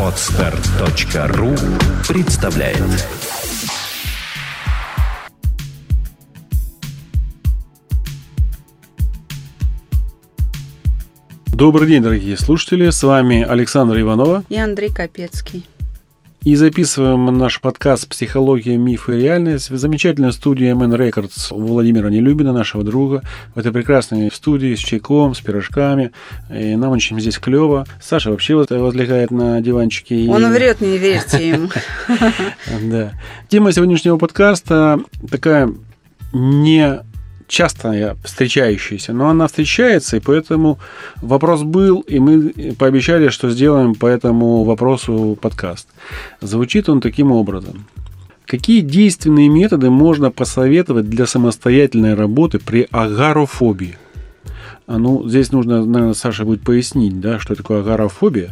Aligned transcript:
Отстар.ру 0.00 1.54
представляет 2.08 2.82
Добрый 11.52 11.88
день, 11.88 12.02
дорогие 12.02 12.38
слушатели. 12.38 12.88
С 12.88 13.02
вами 13.02 13.42
Александр 13.42 14.00
Иванова. 14.00 14.44
И 14.48 14.56
Андрей 14.56 14.90
Капецкий. 14.90 15.66
И 16.46 16.54
записываем 16.54 17.26
наш 17.36 17.60
подкаст 17.60 18.08
«Психология, 18.08 18.76
мифы 18.76 19.18
и 19.18 19.22
реальность» 19.22 19.68
в 19.68 19.76
замечательной 19.78 20.32
студии 20.32 20.72
MN 20.72 20.96
Records 20.96 21.52
у 21.52 21.58
Владимира 21.58 22.08
Нелюбина, 22.08 22.52
нашего 22.52 22.84
друга. 22.84 23.24
В 23.56 23.58
этой 23.58 23.72
прекрасной 23.72 24.30
студии 24.30 24.76
с 24.76 24.78
чайком, 24.78 25.34
с 25.34 25.40
пирожками. 25.40 26.12
И 26.48 26.76
нам 26.76 26.92
очень 26.92 27.18
здесь 27.18 27.40
клево. 27.40 27.84
Саша 28.00 28.30
вообще 28.30 28.54
вот 28.54 28.70
возлегает 28.70 29.32
на 29.32 29.60
диванчике. 29.60 30.28
Он 30.28 30.48
врет, 30.52 30.80
не 30.80 30.98
верьте 30.98 31.48
ему. 31.48 31.68
Да. 32.80 33.10
Тема 33.48 33.72
сегодняшнего 33.72 34.16
подкаста 34.16 35.00
такая 35.28 35.74
не 36.32 37.00
часто 37.48 38.16
встречающаяся, 38.24 39.12
но 39.12 39.28
она 39.28 39.46
встречается, 39.46 40.16
и 40.16 40.20
поэтому 40.20 40.78
вопрос 41.16 41.62
был, 41.62 42.00
и 42.00 42.18
мы 42.18 42.74
пообещали, 42.78 43.28
что 43.28 43.50
сделаем 43.50 43.94
по 43.94 44.06
этому 44.06 44.64
вопросу 44.64 45.38
подкаст. 45.40 45.88
Звучит 46.40 46.88
он 46.88 47.00
таким 47.00 47.32
образом. 47.32 47.86
Какие 48.46 48.80
действенные 48.80 49.48
методы 49.48 49.90
можно 49.90 50.30
посоветовать 50.30 51.10
для 51.10 51.26
самостоятельной 51.26 52.14
работы 52.14 52.58
при 52.60 52.86
агарофобии? 52.90 53.98
А 54.86 54.98
ну, 54.98 55.28
здесь 55.28 55.50
нужно, 55.50 55.84
наверное, 55.84 56.14
Саша 56.14 56.44
будет 56.44 56.62
пояснить, 56.62 57.20
да, 57.20 57.40
что 57.40 57.56
такое 57.56 57.80
агарофобия. 57.80 58.50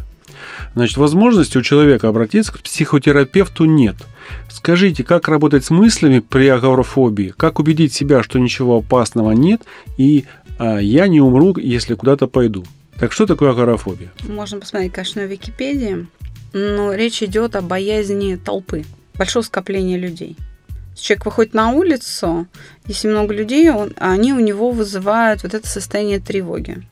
Значит, 0.73 0.97
возможности 0.97 1.57
у 1.57 1.61
человека 1.61 2.07
обратиться 2.07 2.53
к 2.53 2.59
психотерапевту 2.59 3.65
нет– 3.65 3.95
Скажите, 4.49 5.03
как 5.03 5.27
работать 5.27 5.65
с 5.65 5.69
мыслями 5.69 6.19
при 6.19 6.47
агорафобии? 6.47 7.33
Как 7.35 7.59
убедить 7.59 7.93
себя, 7.93 8.23
что 8.23 8.39
ничего 8.39 8.77
опасного 8.77 9.31
нет, 9.31 9.61
и 9.97 10.25
а, 10.57 10.77
я 10.77 11.07
не 11.07 11.21
умру, 11.21 11.55
если 11.57 11.95
куда-то 11.95 12.27
пойду? 12.27 12.65
Так 12.97 13.11
что 13.11 13.25
такое 13.25 13.51
агорафобия? 13.51 14.11
Можно 14.27 14.59
посмотреть, 14.59 14.93
конечно, 14.93 15.23
в 15.23 15.31
Википедии, 15.31 16.07
но 16.53 16.93
речь 16.93 17.21
идет 17.21 17.55
о 17.55 17.61
боязни 17.61 18.35
толпы, 18.35 18.85
большого 19.15 19.43
скопления 19.43 19.97
людей. 19.97 20.37
Человек 20.95 21.25
выходит 21.25 21.53
на 21.53 21.71
улицу, 21.71 22.47
если 22.87 23.09
много 23.09 23.33
людей, 23.33 23.69
он, 23.69 23.91
они 23.97 24.33
у 24.33 24.39
него 24.39 24.71
вызывают 24.71 25.43
вот 25.43 25.53
это 25.53 25.67
состояние 25.67 26.19
тревоги 26.19 26.83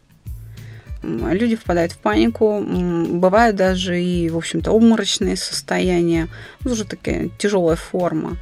люди 1.03 1.55
впадают 1.55 1.91
в 1.91 1.97
панику, 1.97 2.63
бывают 2.63 3.55
даже 3.55 4.01
и, 4.01 4.29
в 4.29 4.37
общем-то, 4.37 4.71
обморочные 4.71 5.35
состояния, 5.35 6.27
уже 6.65 6.85
такая 6.85 7.29
тяжелая 7.37 7.75
форма. 7.75 8.37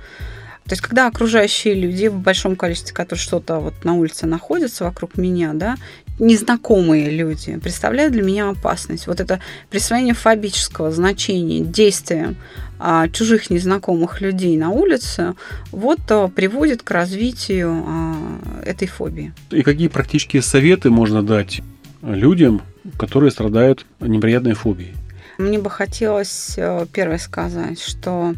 То 0.66 0.74
есть, 0.74 0.82
когда 0.84 1.08
окружающие 1.08 1.74
люди 1.74 2.08
в 2.08 2.16
большом 2.20 2.56
количестве, 2.56 2.94
которые 2.94 3.22
что-то 3.22 3.60
вот 3.60 3.74
на 3.84 3.96
улице 3.96 4.26
находятся 4.26 4.86
вокруг 4.86 5.18
меня, 5.18 5.52
да, 5.54 5.76
незнакомые 6.20 7.10
люди 7.10 7.58
представляют 7.58 8.14
для 8.14 8.22
меня 8.22 8.48
опасность. 8.48 9.08
Вот 9.08 9.20
это 9.20 9.42
присвоение 9.70 10.14
фобического 10.14 10.92
значения 10.92 11.60
действиям 11.60 12.38
а, 12.80 13.10
чужих 13.10 13.50
незнакомых 13.50 14.22
людей 14.22 14.56
на 14.58 14.70
улице, 14.70 15.34
вот 15.72 16.00
а, 16.10 16.28
приводит 16.30 16.84
к 16.84 16.92
развитию 16.92 17.84
а, 17.86 18.16
этой 18.64 18.88
фобии. 18.88 19.34
И 19.50 19.64
какие 19.64 19.88
практические 19.88 20.42
советы 20.42 20.90
можно 20.90 21.22
дать 21.22 21.62
людям, 22.02 22.62
которые 22.98 23.32
страдают 23.32 23.86
неприятной 24.00 24.54
фобией? 24.54 24.96
Мне 25.38 25.60
бы 25.60 25.70
хотелось 25.70 26.54
э, 26.58 26.86
первое 26.94 27.18
сказать, 27.18 27.82
что 27.82 28.36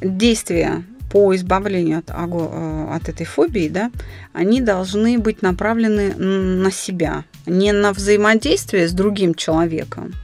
действия 0.00 0.84
по 1.10 1.34
избавлению 1.34 1.98
от, 1.98 2.10
э, 2.10 2.86
от 2.94 3.08
этой 3.08 3.26
фобии, 3.26 3.68
да, 3.68 3.90
они 4.32 4.60
должны 4.60 5.18
быть 5.18 5.42
направлены 5.42 6.14
на 6.14 6.70
себя, 6.70 7.24
не 7.46 7.72
на 7.72 7.92
взаимодействие 7.92 8.88
с 8.88 8.92
другим 8.92 9.34
человеком, 9.34 10.14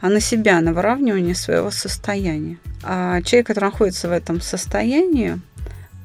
а 0.00 0.08
на 0.08 0.20
себя, 0.20 0.60
на 0.60 0.72
выравнивание 0.72 1.34
своего 1.34 1.70
состояния. 1.70 2.58
А 2.82 3.22
человек, 3.22 3.46
который 3.46 3.64
находится 3.70 4.08
в 4.08 4.12
этом 4.12 4.40
состоянии, 4.40 5.40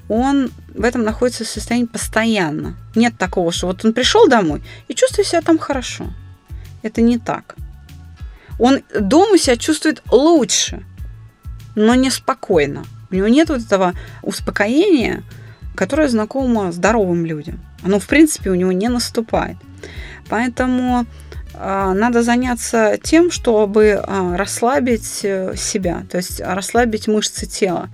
он 0.09 0.51
в 0.73 0.83
этом 0.83 1.03
находится 1.03 1.45
в 1.45 1.47
состоянии 1.47 1.85
постоянно. 1.85 2.75
Нет 2.95 3.13
такого, 3.17 3.51
что 3.51 3.67
вот 3.67 3.85
он 3.85 3.93
пришел 3.93 4.27
домой 4.27 4.61
и 4.87 4.95
чувствует 4.95 5.27
себя 5.27 5.41
там 5.41 5.57
хорошо. 5.57 6.05
Это 6.81 7.01
не 7.01 7.17
так. 7.17 7.55
Он 8.59 8.81
дома 8.99 9.37
себя 9.37 9.55
чувствует 9.55 10.01
лучше, 10.11 10.83
но 11.75 11.95
неспокойно. 11.95 12.83
У 13.11 13.15
него 13.15 13.27
нет 13.27 13.49
вот 13.49 13.61
этого 13.61 13.93
успокоения, 14.21 15.23
которое 15.75 16.09
знакомо 16.09 16.71
здоровым 16.71 17.25
людям. 17.25 17.59
Оно, 17.83 17.99
в 17.99 18.07
принципе, 18.07 18.49
у 18.49 18.55
него 18.55 18.71
не 18.71 18.89
наступает. 18.89 19.57
Поэтому 20.27 21.05
э, 21.53 21.93
надо 21.95 22.21
заняться 22.23 22.97
тем, 23.01 23.31
чтобы 23.31 23.83
э, 23.85 24.35
расслабить 24.35 25.21
э, 25.23 25.55
себя, 25.55 26.03
то 26.11 26.17
есть 26.17 26.41
расслабить 26.41 27.07
мышцы 27.07 27.45
тела. 27.45 27.89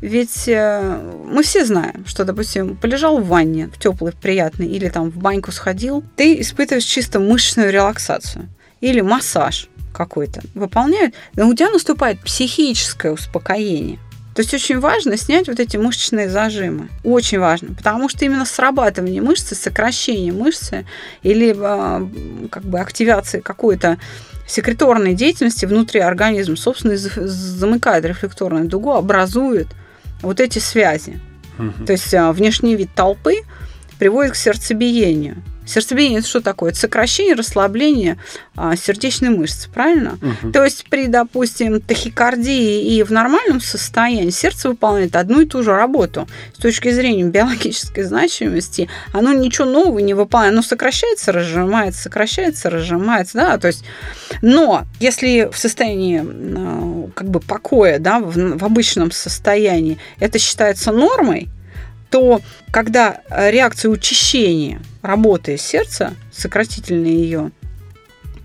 Ведь 0.00 0.46
э, 0.46 1.00
мы 1.26 1.42
все 1.42 1.64
знаем, 1.64 2.04
что, 2.06 2.24
допустим, 2.24 2.76
полежал 2.76 3.18
в 3.18 3.26
ванне, 3.26 3.66
в 3.66 3.78
теплой, 3.78 4.12
приятной, 4.12 4.68
или 4.68 4.88
там 4.88 5.10
в 5.10 5.16
баньку 5.16 5.50
сходил, 5.50 6.04
ты 6.14 6.40
испытываешь 6.40 6.84
чисто 6.84 7.18
мышечную 7.18 7.72
релаксацию 7.72 8.48
или 8.80 9.00
массаж 9.00 9.68
какой-то 9.92 10.40
выполняют, 10.54 11.14
но 11.34 11.48
у 11.48 11.54
тебя 11.54 11.70
наступает 11.70 12.20
психическое 12.20 13.10
успокоение. 13.10 13.98
То 14.36 14.42
есть 14.42 14.54
очень 14.54 14.78
важно 14.78 15.16
снять 15.16 15.48
вот 15.48 15.58
эти 15.58 15.76
мышечные 15.76 16.30
зажимы. 16.30 16.90
Очень 17.02 17.40
важно, 17.40 17.74
потому 17.74 18.08
что 18.08 18.24
именно 18.24 18.46
срабатывание 18.46 19.20
мышцы, 19.20 19.56
сокращение 19.56 20.32
мышцы 20.32 20.86
или 21.24 21.52
а, 21.58 22.08
как 22.48 22.62
бы 22.62 22.78
активация 22.78 23.40
какой-то 23.40 23.98
секреторной 24.46 25.14
деятельности 25.14 25.66
внутри 25.66 25.98
организма, 25.98 26.54
собственно, 26.54 26.96
замыкает 26.96 28.04
рефлекторную 28.04 28.66
дугу, 28.66 28.92
образует 28.92 29.66
вот 30.22 30.40
эти 30.40 30.58
связи. 30.58 31.20
Угу. 31.58 31.86
То 31.86 31.92
есть 31.92 32.12
а, 32.14 32.32
внешний 32.32 32.76
вид 32.76 32.90
толпы 32.94 33.42
приводит 33.98 34.32
к 34.32 34.36
сердцебиению. 34.36 35.42
Сердцебиение 35.68 36.20
это 36.20 36.28
что 36.28 36.40
такое? 36.40 36.70
Это 36.70 36.80
сокращение, 36.80 37.34
расслабление 37.34 38.18
а, 38.56 38.74
сердечной 38.74 39.28
мышцы, 39.28 39.68
правильно? 39.68 40.18
Угу. 40.42 40.52
То 40.52 40.64
есть 40.64 40.86
при, 40.88 41.06
допустим, 41.06 41.80
тахикардии 41.80 42.94
и 42.94 43.02
в 43.02 43.10
нормальном 43.10 43.60
состоянии 43.60 44.30
сердце 44.30 44.70
выполняет 44.70 45.14
одну 45.14 45.42
и 45.42 45.46
ту 45.46 45.62
же 45.62 45.72
работу. 45.74 46.26
С 46.56 46.58
точки 46.60 46.90
зрения 46.90 47.24
биологической 47.24 48.02
значимости, 48.02 48.88
оно 49.12 49.34
ничего 49.34 49.66
нового 49.66 49.98
не 49.98 50.14
выполняет. 50.14 50.54
Оно 50.54 50.62
сокращается, 50.62 51.32
разжимается, 51.32 52.02
сокращается, 52.02 52.70
разжимается, 52.70 53.38
да, 53.38 53.58
то 53.58 53.66
есть, 53.66 53.84
но 54.40 54.84
если 55.00 55.50
в 55.52 55.58
состоянии 55.58 56.24
а, 56.24 57.10
как 57.14 57.28
бы 57.28 57.40
покоя, 57.40 57.98
да, 57.98 58.20
в, 58.20 58.34
в 58.34 58.64
обычном 58.64 59.10
состоянии 59.10 59.98
это 60.18 60.38
считается 60.38 60.92
нормой, 60.92 61.48
то 62.10 62.40
когда 62.70 63.20
реакция 63.30 63.90
учащения 63.90 64.80
работы 65.02 65.56
сердца, 65.56 66.14
сократительной 66.32 67.12
ее 67.12 67.50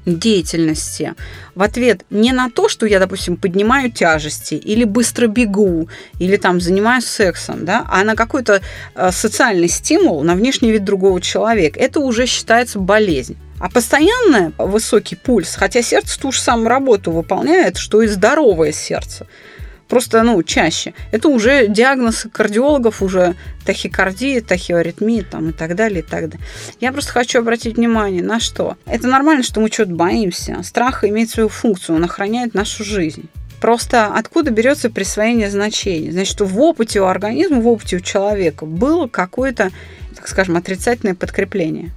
деятельности 0.06 1.14
в 1.56 1.62
ответ 1.62 2.04
не 2.10 2.32
на 2.32 2.50
то, 2.50 2.68
что 2.68 2.86
я, 2.86 3.00
допустим, 3.00 3.38
поднимаю 3.38 3.92
тяжести 3.92 4.56
или 4.56 4.84
быстро 4.84 5.28
бегу, 5.28 5.88
или 6.20 6.38
там 6.38 6.60
занимаюсь 6.60 7.06
сексом, 7.06 7.66
да, 7.66 7.86
а 7.90 8.04
на 8.04 8.16
какой-то 8.16 8.62
э, 8.96 9.12
социальный 9.12 9.70
стимул, 9.70 10.22
на 10.24 10.36
внешний 10.36 10.72
вид 10.72 10.84
другого 10.84 11.22
человека, 11.22 11.80
это 11.80 12.00
уже 12.00 12.26
считается 12.26 12.80
болезнь. 12.80 13.38
А 13.60 13.70
постоянно 13.70 14.52
высокий 14.58 15.16
пульс, 15.16 15.56
хотя 15.56 15.82
сердце 15.82 16.20
ту 16.20 16.32
же 16.34 16.42
самую 16.42 16.68
работу 16.68 17.12
выполняет, 17.12 17.78
что 17.78 18.02
и 18.02 18.08
здоровое 18.08 18.72
сердце– 18.74 19.28
просто, 19.94 20.24
ну, 20.24 20.42
чаще. 20.42 20.96
Это 21.12 21.28
уже 21.28 21.68
диагноз 21.68 22.26
кардиологов, 22.32 23.04
уже 23.04 23.36
тахикардия, 23.64 24.42
тахиаритмия 24.42 25.24
там, 25.24 25.52
и 25.52 25.54
так 25.54 25.76
далее, 25.76 26.00
и 26.00 26.02
так 26.02 26.30
далее. 26.30 26.48
Я 26.80 26.92
просто 26.92 27.12
хочу 27.12 27.38
обратить 27.38 27.78
внимание 27.78 28.24
на 28.24 28.40
что. 28.40 28.76
Это 28.88 29.08
нормально, 29.08 29.44
что 29.44 29.62
мы 29.62 29.70
что-то 29.70 29.92
боимся. 29.92 30.58
Страх 30.64 31.04
имеет 31.04 31.30
свою 31.30 31.48
функцию, 31.48 31.98
он 31.98 32.06
охраняет 32.06 32.56
нашу 32.56 32.84
жизнь. 32.84 33.30
Просто 33.62 34.08
откуда 34.08 34.50
берется 34.50 34.90
присвоение 34.90 35.52
значений? 35.52 36.10
Значит, 36.10 36.42
в 36.42 36.60
опыте 36.60 37.00
у 37.00 37.06
организма, 37.06 37.62
в 37.62 37.68
опыте 37.68 37.98
у 37.98 38.00
человека 38.00 38.66
было 38.66 39.06
какое-то, 39.08 39.70
так 40.16 40.28
скажем, 40.28 40.58
отрицательное 40.58 41.14
подкрепление 41.14 41.92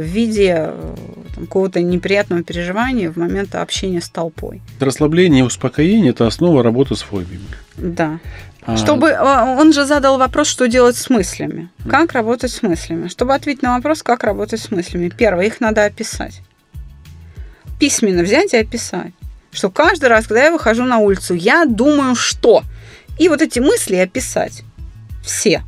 в 0.00 0.04
виде 0.04 0.54
э, 0.56 0.94
какого-то 1.36 1.80
неприятного 1.80 2.42
переживания 2.42 3.10
в 3.10 3.16
момент 3.16 3.54
общения 3.54 4.00
с 4.00 4.08
толпой. 4.08 4.60
Расслабление 4.80 5.40
и 5.40 5.46
успокоение– 5.46 6.10
это 6.12 6.26
основа 6.26 6.62
работы 6.62 6.96
с 6.96 7.02
фобиями. 7.02 7.46
Да. 7.76 8.18
А... 8.62 8.76
Чтобы 8.76 9.12
а, 9.12 9.56
он 9.58 9.72
же 9.72 9.84
задал 9.86 10.18
вопрос, 10.18 10.48
что 10.48 10.68
делать 10.68 10.96
с 10.96 11.08
мыслями. 11.10 11.70
Как 11.88 12.12
работать 12.12 12.50
с 12.50 12.62
мыслями? 12.62 13.08
Чтобы 13.08 13.34
ответить 13.34 13.62
на 13.62 13.76
вопрос, 13.76 14.02
как 14.02 14.24
работать 14.24 14.60
с 14.60 14.70
мыслями. 14.70 15.08
Первое, 15.08 15.46
их 15.46 15.60
надо 15.60 15.84
описать. 15.84 16.42
письменно 17.78 18.22
взять 18.22 18.52
и 18.52 18.58
описать. 18.58 19.12
Что 19.52 19.70
каждый 19.70 20.08
раз, 20.08 20.26
когда 20.26 20.44
я 20.44 20.52
выхожу 20.52 20.84
на 20.84 20.98
улицу, 20.98 21.34
я 21.34 21.64
думаю, 21.64 22.14
что. 22.14 22.62
И 23.18 23.28
вот 23.28 23.42
эти 23.42 23.58
мысли 23.58 23.96
описать. 23.96 24.62
Все. 25.24 25.62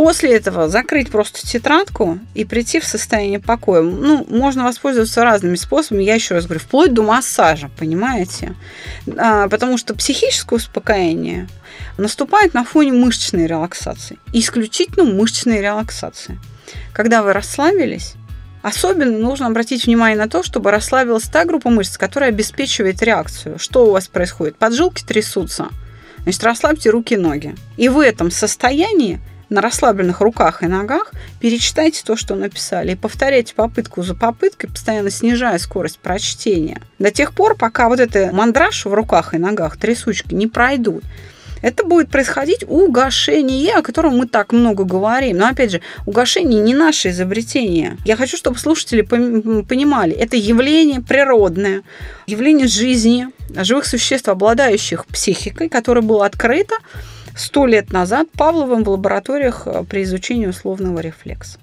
После 0.00 0.34
этого 0.34 0.66
закрыть 0.70 1.10
просто 1.10 1.46
тетрадку 1.46 2.20
и 2.32 2.46
прийти 2.46 2.80
в 2.80 2.86
состояние 2.86 3.38
покоя. 3.38 3.82
Ну, 3.82 4.26
можно 4.30 4.64
воспользоваться 4.64 5.22
разными 5.24 5.56
способами. 5.56 6.04
Я 6.04 6.14
еще 6.14 6.32
раз 6.32 6.46
говорю, 6.46 6.60
вплоть 6.60 6.94
до 6.94 7.02
массажа, 7.02 7.70
понимаете? 7.78 8.54
А, 9.18 9.46
потому 9.50 9.76
что 9.76 9.94
психическое 9.94 10.54
успокоение 10.54 11.50
наступает 11.98 12.54
на 12.54 12.64
фоне 12.64 12.92
мышечной 12.92 13.46
релаксации. 13.46 14.18
Исключительно 14.32 15.04
мышечной 15.04 15.60
релаксации. 15.60 16.40
Когда 16.94 17.22
вы 17.22 17.34
расслабились, 17.34 18.14
Особенно 18.62 19.18
нужно 19.18 19.48
обратить 19.48 19.84
внимание 19.84 20.18
на 20.18 20.28
то, 20.28 20.42
чтобы 20.42 20.70
расслабилась 20.70 21.24
та 21.24 21.44
группа 21.44 21.68
мышц, 21.68 21.98
которая 21.98 22.30
обеспечивает 22.30 23.02
реакцию. 23.02 23.58
Что 23.58 23.86
у 23.86 23.92
вас 23.92 24.08
происходит? 24.08 24.56
Поджилки 24.56 25.02
трясутся. 25.02 25.68
Значит, 26.22 26.44
расслабьте 26.44 26.90
руки 26.90 27.14
и 27.14 27.18
ноги. 27.18 27.54
И 27.78 27.88
в 27.90 27.98
этом 27.98 28.30
состоянии 28.30 29.20
на 29.50 29.60
расслабленных 29.60 30.20
руках 30.20 30.62
и 30.62 30.66
ногах 30.66 31.12
перечитайте 31.40 32.02
то, 32.04 32.16
что 32.16 32.34
написали, 32.36 32.92
и 32.92 32.96
повторяйте 32.96 33.54
попытку 33.54 34.02
за 34.02 34.14
попыткой, 34.14 34.70
постоянно 34.70 35.10
снижая 35.10 35.58
скорость 35.58 35.98
прочтения. 35.98 36.80
До 36.98 37.10
тех 37.10 37.34
пор, 37.34 37.56
пока 37.56 37.88
вот 37.88 38.00
это 38.00 38.30
мандраж 38.32 38.86
в 38.86 38.94
руках 38.94 39.34
и 39.34 39.38
ногах, 39.38 39.76
трясучки 39.76 40.32
не 40.32 40.46
пройдут. 40.46 41.04
Это 41.62 41.84
будет 41.84 42.08
происходить 42.08 42.64
угошение, 42.66 43.74
о 43.74 43.82
котором 43.82 44.16
мы 44.16 44.26
так 44.26 44.52
много 44.52 44.84
говорим. 44.84 45.36
Но 45.36 45.46
опять 45.46 45.72
же, 45.72 45.82
угошение 46.06 46.60
не 46.60 46.72
наше 46.72 47.10
изобретение. 47.10 47.98
Я 48.06 48.16
хочу, 48.16 48.38
чтобы 48.38 48.58
слушатели 48.58 49.02
понимали, 49.02 50.14
это 50.14 50.36
явление 50.36 51.02
природное, 51.02 51.82
явление 52.26 52.66
жизни, 52.66 53.28
живых 53.54 53.84
существ, 53.84 54.28
обладающих 54.28 55.04
психикой, 55.06 55.68
которое 55.68 56.00
было 56.00 56.24
открыто 56.24 56.76
сто 57.40 57.66
лет 57.66 57.92
назад 57.92 58.28
Павловым 58.32 58.84
в 58.84 58.88
лабораториях 58.90 59.62
э, 59.66 59.84
при 59.88 60.02
изучении 60.02 60.46
условного 60.46 61.00
рефлекса. 61.00 61.58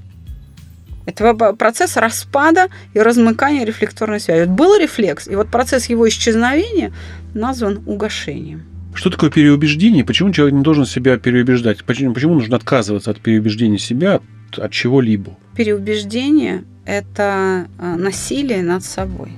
Это 1.06 1.34
процесс 1.54 1.96
распада 1.96 2.68
и 2.94 3.00
размыкания 3.00 3.66
рефлекторной 3.66 4.20
связи. 4.20 4.46
Вот 4.46 4.58
был 4.58 4.78
рефлекс, 4.78 5.28
и 5.28 5.36
вот 5.36 5.50
процесс 5.50 5.86
его 5.86 6.08
исчезновения 6.10 6.92
назван 7.34 7.82
угошением. 7.86 8.64
Что 8.94 9.10
такое 9.10 9.30
переубеждение? 9.30 10.04
Почему 10.04 10.32
человек 10.34 10.56
не 10.56 10.64
должен 10.64 10.86
себя 10.86 11.18
переубеждать? 11.18 11.84
Почему, 11.86 12.14
почему 12.14 12.34
нужно 12.34 12.58
отказываться 12.58 13.12
от 13.12 13.22
переубеждения 13.22 13.78
себя 13.78 14.16
от, 14.16 14.60
от 14.60 14.72
чего-либо? 14.72 15.38
Переубеждение– 15.56 16.64
это 16.86 17.68
э, 17.80 17.96
насилие 17.96 18.64
над 18.64 18.84
собой. 18.84 19.32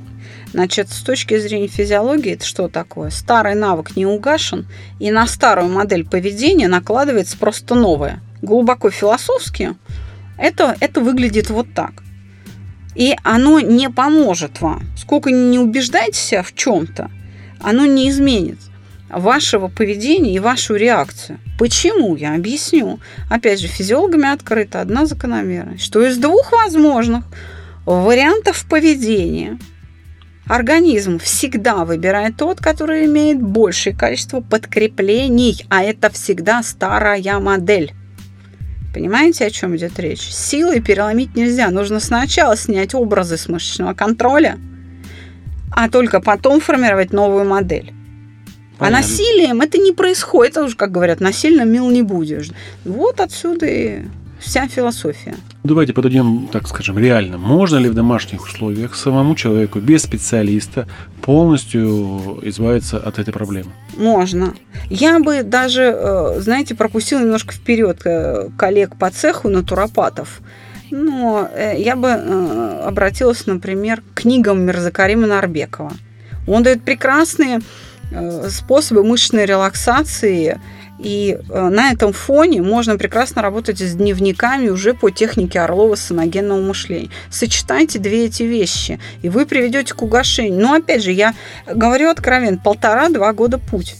Значит, 0.51 0.89
с 0.89 1.01
точки 1.01 1.37
зрения 1.37 1.67
физиологии, 1.67 2.33
это 2.33 2.45
что 2.45 2.67
такое? 2.67 3.11
Старый 3.11 3.53
навык 3.53 3.95
не 3.95 4.05
угашен, 4.05 4.67
и 4.99 5.11
на 5.11 5.27
старую 5.27 5.69
модель 5.69 6.07
поведения 6.07 6.67
накладывается 6.67 7.37
просто 7.37 7.75
новое. 7.75 8.21
Глубоко 8.41 8.89
философски 8.89 9.75
это, 10.37 10.75
это 10.79 11.01
выглядит 11.01 11.49
вот 11.49 11.67
так. 11.73 11.91
И 12.95 13.15
оно 13.23 13.59
не 13.59 13.89
поможет 13.89 14.61
вам. 14.61 14.83
Сколько 14.97 15.31
не 15.31 15.59
убеждайте 15.59 16.19
себя 16.19 16.43
в 16.43 16.55
чем-то, 16.55 17.11
оно 17.61 17.85
не 17.85 18.09
изменит 18.09 18.57
вашего 19.09 19.67
поведения 19.67 20.33
и 20.33 20.39
вашу 20.39 20.75
реакцию. 20.75 21.39
Почему? 21.57 22.15
Я 22.15 22.35
объясню. 22.35 22.99
Опять 23.29 23.59
же, 23.59 23.67
физиологами 23.67 24.31
открыта 24.31 24.81
одна 24.81 25.05
закономерность, 25.05 25.83
что 25.83 26.05
из 26.05 26.17
двух 26.17 26.51
возможных 26.51 27.25
вариантов 27.85 28.65
поведения– 28.67 29.59
Организм 30.49 31.19
всегда 31.19 31.85
выбирает 31.85 32.35
тот, 32.35 32.59
который 32.59 33.05
имеет 33.05 33.39
большее 33.39 33.95
количество 33.95 34.41
подкреплений, 34.41 35.63
а 35.69 35.83
это 35.83 36.09
всегда 36.09 36.63
старая 36.63 37.39
модель. 37.39 37.93
Понимаете, 38.91 39.45
о 39.45 39.51
чем 39.51 39.75
идет 39.75 39.99
речь? 39.99 40.23
Силой 40.23 40.81
переломить 40.81 41.35
нельзя. 41.35 41.69
Нужно 41.69 41.99
сначала 41.99 42.57
снять 42.57 42.95
образы 42.95 43.37
с 43.37 43.47
мышечного 43.47 43.93
контроля, 43.93 44.57
а 45.71 45.87
только 45.87 46.19
потом 46.19 46.61
формировать 46.61 47.13
новую 47.13 47.45
модель. 47.45 47.93
А 48.79 48.85
Понятно. 48.85 48.97
А 48.97 49.01
насилием 49.01 49.61
это 49.61 49.77
не 49.77 49.91
происходит. 49.91 50.53
Это 50.53 50.63
уже, 50.63 50.75
как 50.75 50.91
говорят, 50.91 51.19
насильно 51.19 51.61
мил 51.61 51.91
не 51.91 52.01
будешь. 52.01 52.49
Вот 52.85 53.19
отсюда 53.19 53.67
и 53.67 53.99
вся 54.39 54.67
философия. 54.67 55.35
Давайте 55.63 55.93
подойдем, 55.93 56.47
так 56.51 56.67
скажем, 56.67 56.97
реально. 56.97 57.37
Можно 57.37 57.77
ли 57.77 57.89
в 57.89 57.93
домашних 57.93 58.43
условиях 58.43 58.95
самому 58.95 59.35
человеку 59.35 59.79
без 59.79 60.03
специалиста 60.03 60.87
полностью 61.21 62.39
избавиться 62.43 62.97
от 62.97 63.19
этой 63.19 63.33
проблемы? 63.33 63.71
Можно. 63.97 64.53
Я 64.89 65.19
бы 65.19 65.43
даже, 65.43 65.81
э, 65.81 66.39
знаете, 66.39 66.75
пропустила 66.75 67.19
немножко 67.19 67.53
вперед 67.53 68.01
э, 68.05 68.49
коллег 68.57 68.95
по 68.95 69.09
цеху 69.09 69.49
натуропатов. 69.49 70.39
Но 70.91 71.47
э, 71.53 71.75
я 71.77 71.95
бы 71.95 72.11
обратилась, 72.11 73.45
например, 73.45 74.01
к 74.01 74.21
книгам 74.21 74.61
Мирзакарима 74.61 75.27
Нарбекова. 75.27 75.91
Он 76.47 76.63
дает 76.63 76.81
прекрасные 76.81 77.59
способы 78.49 79.03
мышечной 79.03 79.45
релаксации– 79.45 80.59
и 80.99 81.37
э, 81.37 81.69
на 81.69 81.91
этом 81.91 82.11
фоне 82.13 82.61
можно 82.61 82.97
прекрасно 82.97 83.41
работать 83.41 83.79
с 83.79 83.95
дневниками 83.95 84.69
уже 84.69 84.93
по 84.93 85.09
технике 85.09 85.59
Орлова 85.61 85.95
саногенного 85.95 86.61
мышления. 86.61 87.09
Сочетайте 87.29 87.99
две 87.99 88.25
эти 88.25 88.43
вещи, 88.43 88.99
и 89.21 89.29
вы 89.29 89.45
приведете 89.45 89.93
к 89.93 90.01
угошению. 90.01 90.59
Но 90.59 90.73
опять 90.73 91.03
же, 91.03 91.11
я 91.11 91.33
говорю 91.65 92.09
откровенно, 92.09 92.57
полтора-два 92.57 93.31
года 93.33 93.57
путь. 93.57 93.95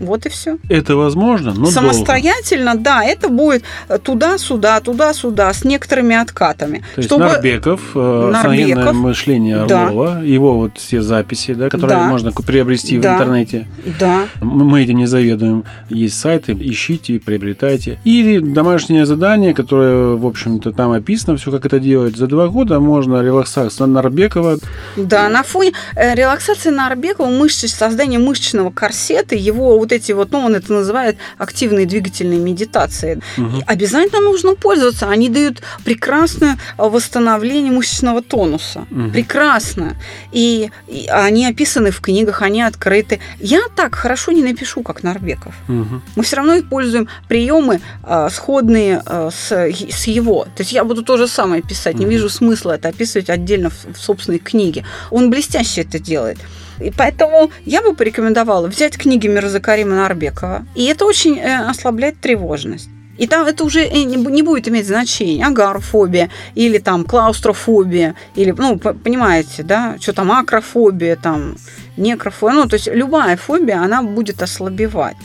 Вот 0.00 0.26
и 0.26 0.28
все. 0.28 0.58
Это 0.68 0.96
возможно, 0.96 1.54
но 1.54 1.66
Самостоятельно, 1.66 2.72
долго. 2.72 2.84
да, 2.84 3.04
это 3.04 3.28
будет 3.28 3.62
туда-сюда, 4.02 4.80
туда-сюда, 4.80 5.52
с 5.52 5.64
некоторыми 5.64 6.16
откатами. 6.16 6.82
То 6.94 7.02
чтобы... 7.02 7.24
есть 7.24 7.34
Нарбеков, 7.34 7.80
э, 7.94 8.30
Нарбеков 8.32 8.94
мышление 8.94 9.62
Орлова, 9.62 10.14
да. 10.14 10.20
его 10.20 10.54
вот 10.54 10.78
все 10.78 11.02
записи, 11.02 11.54
да, 11.54 11.68
которые 11.68 11.98
да. 11.98 12.08
можно 12.08 12.32
приобрести 12.32 12.98
да. 12.98 13.10
в 13.10 13.14
интернете. 13.14 13.66
Да. 14.00 14.26
Мы 14.40 14.82
этим 14.82 14.96
не 14.96 15.06
заведуем. 15.06 15.64
Есть 15.88 16.18
сайты, 16.18 16.56
ищите, 16.58 17.20
приобретайте. 17.20 17.98
И 18.04 18.38
домашнее 18.38 19.06
задание, 19.06 19.54
которое, 19.54 20.16
в 20.16 20.26
общем-то, 20.26 20.72
там 20.72 20.92
описано 20.92 21.36
все, 21.36 21.50
как 21.50 21.66
это 21.66 21.78
делать. 21.78 22.16
За 22.16 22.26
два 22.26 22.48
года 22.48 22.80
можно 22.80 23.22
релаксация 23.22 23.86
Нарбекова. 23.86 24.58
Да, 24.96 25.28
на 25.28 25.42
фоне 25.42 25.72
э, 25.96 26.14
релаксации 26.14 26.70
Нарбекова, 26.70 27.28
мышцы, 27.28 27.68
создание 27.68 28.18
мышечного 28.18 28.70
корсета, 28.70 29.34
его 29.34 29.78
вот 29.78 29.91
эти 29.92 30.12
вот, 30.12 30.30
ну, 30.32 30.40
он 30.40 30.54
это 30.54 30.72
называет 30.72 31.16
активные 31.38 31.86
двигательные 31.86 32.40
медитации. 32.40 33.20
Угу. 33.36 33.62
обязательно 33.66 34.20
нужно 34.20 34.54
пользоваться. 34.54 35.08
Они 35.08 35.28
дают 35.28 35.62
прекрасное 35.84 36.58
восстановление 36.76 37.72
мышечного 37.72 38.22
тонуса. 38.22 38.86
Угу. 38.90 39.10
Прекрасно. 39.10 39.96
И, 40.32 40.70
и 40.88 41.06
они 41.08 41.46
описаны 41.46 41.90
в 41.90 42.00
книгах, 42.00 42.42
они 42.42 42.62
открыты. 42.62 43.20
Я 43.38 43.60
так 43.74 43.94
хорошо 43.94 44.32
не 44.32 44.42
напишу, 44.42 44.82
как 44.82 45.02
Нарбеков. 45.02 45.54
Угу. 45.68 46.02
Мы 46.16 46.22
все 46.22 46.36
равно 46.36 46.58
используем 46.58 47.08
приемы 47.28 47.80
а, 48.02 48.30
сходные 48.30 49.02
а, 49.04 49.30
с, 49.30 49.52
с 49.52 50.06
его. 50.06 50.44
То 50.44 50.60
есть 50.60 50.72
я 50.72 50.84
буду 50.84 51.02
то 51.02 51.16
же 51.16 51.28
самое 51.28 51.62
писать. 51.62 51.94
Угу. 51.94 52.04
Не 52.04 52.10
вижу 52.10 52.28
смысла 52.28 52.72
это 52.72 52.88
описывать 52.88 53.30
отдельно 53.30 53.70
в, 53.70 53.94
в 53.94 53.98
собственной 53.98 54.38
книге. 54.38 54.84
Он 55.10 55.30
блестяще 55.30 55.82
это 55.82 55.98
делает. 55.98 56.38
И 56.80 56.90
поэтому 56.90 57.50
я 57.64 57.82
бы 57.82 57.94
порекомендовала 57.94 58.66
взять 58.66 58.96
книги 58.96 59.28
Мирзакарима 59.28 59.96
Нарбекова. 59.96 60.66
И 60.74 60.84
это 60.84 61.04
очень 61.04 61.38
э, 61.38 61.68
ослабляет 61.68 62.20
тревожность. 62.20 62.88
И 63.18 63.26
там 63.26 63.46
это 63.46 63.64
уже 63.64 63.80
э, 63.80 64.02
не 64.04 64.42
будет 64.42 64.68
иметь 64.68 64.86
значения, 64.86 65.46
агарофобия 65.46 66.30
или 66.54 66.78
там 66.78 67.04
клаустрофобия, 67.04 68.14
или, 68.34 68.52
ну, 68.56 68.78
понимаете, 68.78 69.62
да, 69.62 69.96
что 70.00 70.12
там 70.12 70.32
акрофобия, 70.32 71.16
там, 71.16 71.56
некрофобия, 71.96 72.56
ну, 72.56 72.68
то 72.68 72.74
есть 72.74 72.88
любая 72.88 73.36
фобия, 73.36 73.82
она 73.82 74.02
будет 74.02 74.42
ослабевать. 74.42 75.16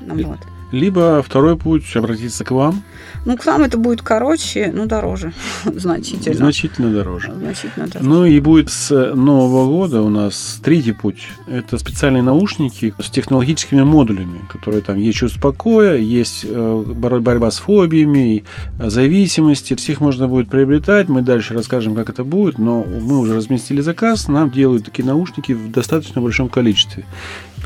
Вот. 0.00 0.38
Либо 0.72 1.22
второй 1.22 1.56
путь 1.56 1.84
обратиться 1.94 2.44
к 2.44 2.52
вам. 2.52 2.82
Ну, 3.24 3.36
к 3.36 3.44
нам 3.46 3.62
это 3.62 3.78
будет 3.78 4.02
короче, 4.02 4.70
но 4.74 4.86
дороже. 4.86 5.32
Значительно. 5.64 6.36
Значительно 6.36 6.92
дороже. 6.92 7.32
Значительно 7.32 7.86
дороже. 7.86 8.08
Ну 8.08 8.24
и 8.24 8.40
будет 8.40 8.70
с 8.70 8.90
Нового 9.14 9.66
года 9.66 10.02
у 10.02 10.08
нас 10.08 10.60
третий 10.62 10.92
путь. 10.92 11.28
Это 11.46 11.78
специальные 11.78 12.22
наушники 12.22 12.94
с 13.00 13.10
технологическими 13.10 13.82
модулями, 13.82 14.40
которые 14.48 14.82
там 14.82 14.96
есть 14.98 15.18
чувство 15.18 15.40
покоя, 15.40 15.96
есть 15.96 16.44
э, 16.48 16.84
борьба 16.86 17.50
с 17.50 17.58
фобиями, 17.58 18.44
зависимости. 18.78 19.74
Всех 19.74 20.00
можно 20.00 20.28
будет 20.28 20.48
приобретать. 20.48 21.08
Мы 21.08 21.22
дальше 21.22 21.54
расскажем, 21.54 21.94
как 21.94 22.08
это 22.08 22.24
будет, 22.24 22.58
но 22.58 22.84
мы 22.84 23.18
уже 23.18 23.34
разместили 23.34 23.80
заказ, 23.80 24.28
нам 24.28 24.50
делают 24.50 24.84
такие 24.84 25.04
наушники 25.04 25.52
в 25.52 25.70
достаточно 25.70 26.20
большом 26.20 26.48
количестве. 26.48 27.04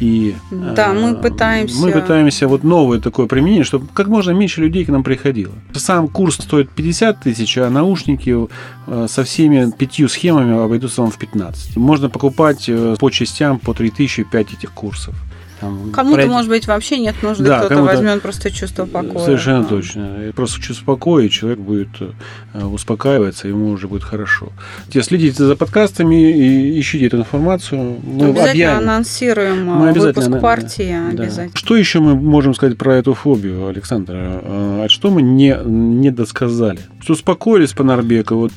И 0.00 0.34
да, 0.50 0.92
мы 0.92 1.10
э, 1.10 1.14
пытаемся. 1.14 1.80
Мы 1.80 1.92
пытаемся 1.92 2.48
вот 2.48 2.64
новое 2.64 3.00
такое 3.00 3.26
применение, 3.26 3.64
чтобы 3.64 3.86
как 3.92 4.08
можно 4.08 4.32
меньше 4.32 4.60
людей 4.60 4.84
к 4.84 4.88
нам 4.88 5.04
приходили 5.04 5.33
приходило. 5.34 5.54
Сам 5.74 6.08
курс 6.08 6.36
стоит 6.36 6.70
50 6.70 7.20
тысяч, 7.20 7.58
а 7.58 7.70
наушники 7.70 8.48
э, 8.86 9.06
со 9.08 9.24
всеми 9.24 9.70
пятью 9.70 10.08
схемами 10.08 10.64
обойдутся 10.64 11.02
вам 11.02 11.10
в 11.10 11.18
15. 11.18 11.76
Можно 11.76 12.08
покупать 12.08 12.68
э, 12.68 12.96
по 12.98 13.10
частям 13.10 13.58
по 13.58 13.74
3000 13.74 14.24
5 14.24 14.54
этих 14.54 14.72
курсов. 14.72 15.14
Кому-то, 15.60 16.14
пройти... 16.14 16.30
может 16.30 16.50
быть, 16.50 16.66
вообще 16.66 16.98
нет 16.98 17.22
нужды, 17.22 17.44
да, 17.44 17.60
кто-то 17.60 17.82
возьмет 17.82 18.22
просто 18.22 18.50
чувство 18.50 18.86
покоя. 18.86 19.24
Совершенно 19.24 19.62
да. 19.62 19.68
точно. 19.68 20.32
Просто 20.34 20.60
чувство 20.60 20.84
покоя, 20.84 21.24
и 21.24 21.30
человек 21.30 21.58
будет 21.58 21.88
э, 22.00 22.64
успокаиваться, 22.64 23.48
ему 23.48 23.70
уже 23.70 23.88
будет 23.88 24.04
хорошо. 24.04 24.52
Те 24.90 25.02
следите 25.02 25.44
за 25.44 25.56
подкастами 25.56 26.30
и 26.32 26.78
ищите 26.80 27.06
эту 27.06 27.18
информацию. 27.18 27.98
Мы 28.02 28.28
обязательно 28.28 28.50
объявим. 28.50 28.78
анонсируем 28.78 29.64
мы 29.66 29.88
обязательно, 29.90 30.24
выпуск 30.26 30.42
партии. 30.42 30.96
Да. 31.12 31.24
Обязательно. 31.24 31.56
Что 31.56 31.76
еще 31.76 32.00
мы 32.00 32.14
можем 32.14 32.54
сказать 32.54 32.76
про 32.76 32.96
эту 32.96 33.14
фобию, 33.14 33.66
Александр? 33.68 34.12
А 34.14 34.86
что 34.88 35.10
мы 35.10 35.22
не, 35.22 35.56
не 35.64 36.10
досказали? 36.10 36.80
Что 37.00 37.12
успокоились 37.14 37.72
по 37.72 37.84
Нарбеку? 37.84 38.50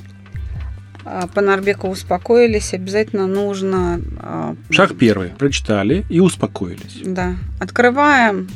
А, 1.09 1.27
по 1.27 1.41
Нарбеку 1.41 1.87
успокоились, 1.87 2.73
обязательно 2.73 3.27
нужно... 3.27 4.01
А, 4.19 4.55
Шаг 4.69 4.97
первый. 4.97 5.29
Прочитали 5.29 6.05
и 6.09 6.19
успокоились. 6.19 7.01
Да. 7.05 7.35
Открываем 7.59 8.49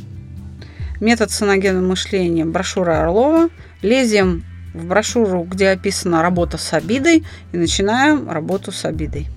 метод 1.00 1.30
саногенного 1.30 1.86
мышления 1.86 2.44
брошюра 2.44 3.02
Орлова, 3.02 3.48
лезем 3.80 4.44
в 4.74 4.86
брошюру, 4.86 5.44
где 5.44 5.70
описана 5.70 6.20
работа 6.20 6.58
с 6.58 6.74
обидой, 6.74 7.24
и 7.52 7.56
начинаем 7.56 8.30
работу 8.30 8.70
с 8.70 8.84
обидой. 8.84 9.28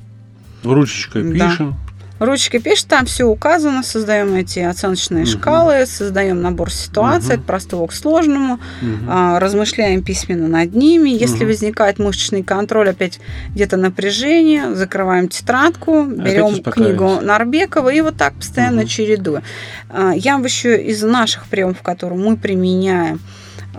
Ручечкой 0.63 1.31
пишем. 1.31 1.75
Ручкой 2.19 2.59
пишет, 2.59 2.87
там 2.87 3.05
все 3.05 3.25
указано, 3.25 3.83
создаем 3.83 4.33
эти 4.35 4.59
оценочные 4.59 5.23
угу. 5.23 5.31
шкалы, 5.31 5.85
создаем 5.85 6.41
набор 6.41 6.71
ситуаций 6.71 7.35
угу. 7.35 7.41
от 7.41 7.45
простого 7.45 7.87
к 7.87 7.93
сложному, 7.93 8.53
угу. 8.53 8.61
а, 9.09 9.39
размышляем 9.39 10.01
письменно 10.01 10.47
над 10.47 10.73
ними. 10.73 11.09
Если 11.09 11.43
угу. 11.43 11.47
возникает 11.47 11.99
мышечный 11.99 12.43
контроль, 12.43 12.89
опять 12.89 13.19
где-то 13.49 13.75
напряжение, 13.75 14.73
закрываем 14.75 15.27
тетрадку, 15.27 16.05
берем 16.05 16.63
книгу 16.63 17.19
Нарбекова 17.21 17.89
и 17.89 17.99
вот 17.99 18.15
так 18.15 18.33
постоянно 18.35 18.81
угу. 18.81 18.87
чередуя. 18.87 19.43
А, 19.89 20.13
я 20.15 20.37
бы 20.37 20.45
еще 20.45 20.81
из 20.81 21.03
наших 21.03 21.47
приемов, 21.47 21.81
которые 21.81 22.17
мы 22.17 22.37
применяем, 22.37 23.19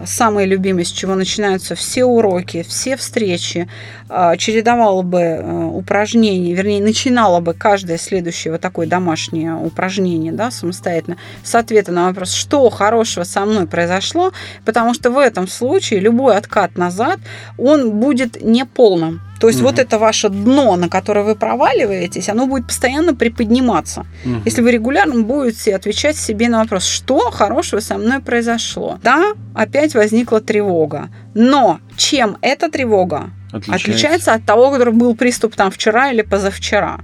самое 0.05 0.47
любимое, 0.47 0.85
с 0.85 0.91
чего 0.91 1.15
начинаются 1.15 1.75
все 1.75 2.05
уроки, 2.05 2.63
все 2.63 2.97
встречи, 2.97 3.69
а, 4.09 4.37
чередовала 4.37 5.03
бы 5.03 5.19
э, 5.21 5.65
упражнения, 5.73 6.55
вернее, 6.55 6.83
начинала 6.83 7.41
бы 7.41 7.55
каждое 7.55 7.99
следующее 7.99 8.53
вот 8.53 8.61
такое 8.61 8.87
домашнее 8.87 9.55
упражнение, 9.55 10.33
да, 10.33 10.51
самостоятельно, 10.51 11.17
с 11.43 11.55
ответа 11.55 11.93
на 11.93 12.07
вопрос, 12.07 12.33
что 12.33 12.69
хорошего 12.71 13.25
со 13.25 13.45
мной 13.45 13.67
произошло, 13.67 14.33
потому 14.65 14.95
что 14.95 15.11
в 15.11 15.19
этом 15.19 15.49
случае 15.49 16.01
любой 16.01 16.37
откат 16.37 16.77
назад, 16.77 17.19
он 17.59 17.99
будет 17.99 18.43
неполным. 18.43 19.21
То 19.39 19.49
есть 19.49 19.61
угу. 19.61 19.69
вот 19.69 19.79
это 19.79 19.99
ваше 19.99 20.29
дно, 20.29 20.77
на 20.77 20.89
которое 20.89 21.25
вы 21.25 21.35
проваливаетесь, 21.35 22.29
оно 22.29 22.47
будет 22.47 22.67
постоянно 22.67 23.15
приподниматься. 23.15 24.07
Угу. 24.25 24.43
Если 24.45 24.63
вы 24.63 24.71
регулярно 24.71 25.23
будете 25.23 25.75
отвечать 25.75 26.17
себе 26.17 26.49
на 26.49 26.61
вопрос, 26.61 26.85
что 26.85 27.31
хорошего 27.31 27.81
со 27.81 27.99
мной 27.99 28.21
произошло. 28.21 28.99
Да, 29.03 29.35
опять 29.55 29.95
возникла 29.95 30.41
тревога. 30.41 31.09
Но 31.35 31.81
чем 31.97 32.39
эта 32.41 32.71
тревога 32.71 33.31
отличается, 33.53 33.75
отличается 33.75 34.35
от 34.35 34.45
того, 34.45 34.71
который 34.71 34.95
был 34.95 35.15
приступ 35.15 35.55
там 35.55 35.71
вчера 35.71 36.11
или 36.11 36.23
позавчера? 36.23 37.01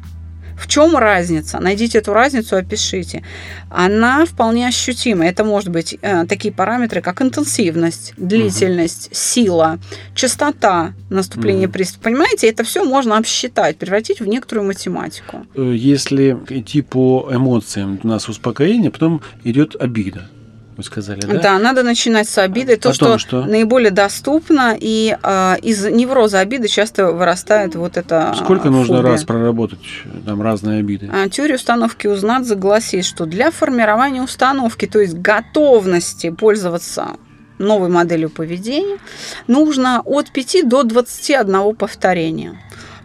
В 0.62 0.68
чем 0.68 0.96
разница? 0.96 1.58
Найдите 1.58 1.98
эту 1.98 2.12
разницу, 2.12 2.56
опишите. 2.56 3.24
Она 3.68 4.24
вполне 4.24 4.68
ощутима. 4.68 5.26
Это 5.26 5.42
может 5.42 5.70
быть 5.70 5.98
э, 6.00 6.24
такие 6.26 6.54
параметры, 6.54 7.02
как 7.02 7.20
интенсивность, 7.20 8.14
длительность, 8.16 9.08
угу. 9.08 9.14
сила, 9.16 9.78
частота 10.14 10.92
наступления 11.10 11.66
угу. 11.66 11.72
приступа. 11.72 12.04
Понимаете, 12.04 12.48
это 12.48 12.62
все 12.62 12.84
можно 12.84 13.18
обсчитать, 13.18 13.76
превратить 13.76 14.20
в 14.20 14.26
некоторую 14.28 14.64
математику. 14.68 15.44
Э, 15.56 15.74
если 15.74 16.38
идти 16.48 16.80
по 16.82 17.28
эмоциям, 17.32 17.98
у 18.00 18.06
нас 18.06 18.28
успокоение, 18.28 18.92
потом 18.92 19.20
идет 19.42 19.74
обида 19.74 20.28
вы 20.76 20.82
сказали, 20.82 21.20
да? 21.20 21.38
Да, 21.40 21.58
надо 21.58 21.82
начинать 21.82 22.28
с 22.28 22.38
обиды. 22.38 22.76
То, 22.76 22.90
Потом, 22.90 23.18
что, 23.18 23.40
что 23.40 23.46
наиболее 23.46 23.90
доступно, 23.90 24.76
и 24.78 25.16
э, 25.22 25.56
из 25.62 25.84
невроза 25.84 26.38
обиды 26.40 26.68
часто 26.68 27.12
вырастает 27.12 27.74
вот 27.74 27.96
это 27.96 28.32
Сколько 28.36 28.64
фобия. 28.64 28.78
нужно 28.78 29.02
раз 29.02 29.24
проработать 29.24 29.80
там 30.24 30.40
разные 30.40 30.80
обиды? 30.80 31.10
А, 31.12 31.28
теория 31.28 31.56
установки 31.56 32.06
узнать 32.06 32.46
загласит, 32.46 33.04
что 33.04 33.26
для 33.26 33.50
формирования 33.50 34.22
установки, 34.22 34.86
то 34.86 35.00
есть 35.00 35.14
готовности 35.14 36.30
пользоваться 36.30 37.16
новой 37.58 37.88
моделью 37.88 38.30
поведения, 38.30 38.98
нужно 39.46 40.00
от 40.04 40.30
5 40.30 40.68
до 40.68 40.82
21 40.82 41.74
повторения. 41.76 42.58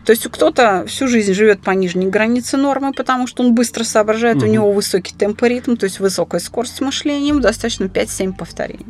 То 0.07 0.11
есть 0.11 0.25
кто-то 0.31 0.85
всю 0.87 1.09
жизнь 1.09 1.33
живет 1.33 1.61
по 1.61 1.71
нижней 1.71 2.07
границе 2.07 2.55
нормы, 2.55 2.93
потому 2.93 3.27
что 3.27 3.43
он 3.43 3.53
быстро 3.53 3.83
соображает, 3.83 4.37
угу. 4.37 4.45
у 4.45 4.47
него 4.49 4.71
высокий 4.71 5.13
темп 5.13 5.43
и 5.43 5.49
ритм, 5.49 5.75
то 5.75 5.83
есть 5.83 5.99
высокая 5.99 6.39
скорость 6.39 6.79
мышления, 6.79 7.27
ему 7.27 7.41
достаточно 7.41 7.83
5-7 7.83 8.37
повторений. 8.37 8.85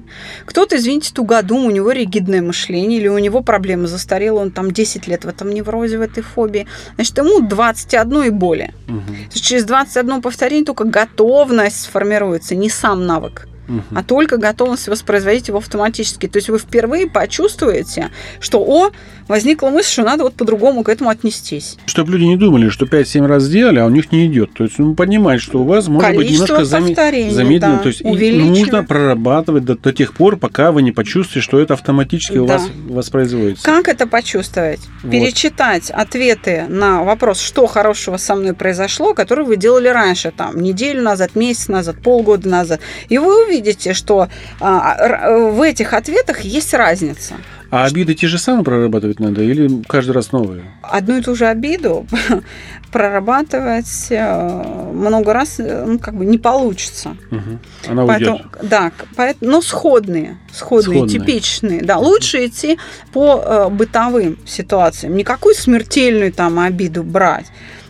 Кто-то, 0.45 0.77
извините, 0.77 1.11
тугодум, 1.11 1.65
у 1.65 1.71
него 1.71 1.89
ригидное 1.91 2.43
мышление, 2.43 2.99
или 2.99 3.07
у 3.07 3.17
него 3.17 3.41
проблемы 3.41 3.87
застарело, 3.87 4.41
он 4.41 4.51
там 4.51 4.69
10 4.69 5.07
лет 5.07 5.25
в 5.25 5.27
этом 5.27 5.49
неврозе, 5.49 5.97
в 5.97 6.01
этой 6.01 6.21
фобии, 6.21 6.67
значит, 6.93 7.17
ему 7.17 7.39
21 7.39 8.23
и 8.25 8.29
более. 8.29 8.75
Угу. 8.87 9.07
То 9.07 9.33
есть 9.33 9.43
через 9.43 9.63
21 9.63 10.21
повторение 10.21 10.65
только 10.65 10.83
готовность 10.83 11.81
сформируется, 11.81 12.53
не 12.53 12.69
сам 12.69 13.07
навык 13.07 13.47
угу. 13.67 13.81
а 13.93 14.03
только 14.03 14.37
готовность 14.37 14.87
воспроизводить 14.87 15.47
его 15.47 15.59
автоматически. 15.59 16.27
То 16.27 16.37
есть 16.37 16.49
вы 16.49 16.59
впервые 16.59 17.07
почувствуете, 17.07 18.09
что 18.39 18.59
о, 18.59 18.91
возникла 19.27 19.69
мысль, 19.69 19.91
что 19.91 20.03
надо 20.03 20.23
вот 20.23 20.33
по-другому 20.33 20.83
к 20.83 20.89
этому 20.89 21.09
отнестись. 21.09 21.77
Чтобы 21.85 22.13
люди 22.13 22.23
не 22.23 22.37
думали, 22.37 22.69
что 22.69 22.85
5-7 22.85 23.25
раз 23.25 23.43
сделали, 23.43 23.79
а 23.79 23.85
у 23.85 23.89
них 23.89 24.11
не 24.11 24.27
идет. 24.27 24.53
То 24.53 24.63
есть 24.63 24.79
ну, 24.79 24.95
понимать, 24.95 25.41
что 25.41 25.59
у 25.59 25.63
вас 25.63 25.87
может 25.87 26.09
Количество 26.09 26.41
быть 26.41 26.49
немножко 26.49 26.65
замедленно. 26.65 27.77
Да, 27.77 27.77
то 27.79 27.87
есть 27.87 28.03
нужно 28.03 28.83
прорабатывать 28.83 29.65
до, 29.65 29.77
до 29.77 29.93
тех 29.93 30.13
пор, 30.13 30.37
пока 30.37 30.71
вы 30.71 30.81
не 30.81 30.91
почувствуете, 30.91 31.41
что 31.41 31.59
это 31.59 31.73
автоматически 31.73 32.35
да. 32.35 32.41
у 32.41 32.45
вас 32.45 32.69
воспроизводится. 32.87 33.63
Как 33.63 33.87
это 33.87 34.07
почувствовать? 34.07 34.79
Вот. 35.03 35.11
Перечитать 35.11 35.89
ответы 35.89 36.65
на 36.67 37.03
вопрос, 37.03 37.41
что 37.41 37.67
хорошего 37.67 38.17
со 38.17 38.35
мной 38.35 38.53
произошло, 38.53 39.13
который 39.13 39.45
вы 39.45 39.57
делали 39.57 39.87
раньше, 39.87 40.31
там, 40.35 40.61
неделю 40.61 41.01
назад, 41.01 41.35
месяц 41.35 41.67
назад, 41.67 41.97
полгода 42.01 42.47
назад. 42.47 42.81
И 43.09 43.17
вы 43.17 43.45
увидите, 43.45 43.56
что 43.93 44.29
а, 44.59 45.49
в 45.51 45.61
этих 45.61 45.93
ответах 45.93 46.41
есть 46.41 46.73
разница. 46.73 47.35
А 47.69 47.85
обиды 47.85 48.13
те 48.13 48.27
же 48.27 48.37
самые 48.37 48.63
прорабатывать 48.63 49.19
надо 49.19 49.41
или 49.41 49.83
каждый 49.87 50.11
раз 50.11 50.31
новые? 50.31 50.63
Одну 50.81 51.17
и 51.17 51.21
ту 51.21 51.35
же 51.35 51.47
обиду 51.47 52.05
прорабатывать 52.91 54.07
э, 54.09 54.63
много 54.93 55.33
раз 55.33 55.59
э, 55.59 55.85
ну, 55.85 55.99
как 55.99 56.15
бы 56.15 56.25
не 56.25 56.37
получится. 56.37 57.17
Угу. 57.29 57.91
Она 57.91 58.05
поэтому, 58.05 58.37
уйдет. 58.37 58.51
Да, 58.63 58.91
поэтому, 59.17 59.51
но 59.51 59.61
сходные, 59.61 60.37
сходные, 60.53 60.99
сходные, 60.99 61.19
типичные. 61.19 61.81
Да, 61.81 61.97
лучше 61.97 62.45
идти 62.45 62.77
по 63.11 63.43
э, 63.45 63.69
бытовым 63.69 64.37
ситуациям. 64.45 65.17
Никакую 65.17 65.53
смертельную 65.53 66.31
там 66.31 66.59
обиду 66.59 67.03
брать. 67.03 67.47